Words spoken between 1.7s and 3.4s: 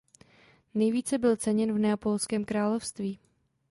v Neapolském království.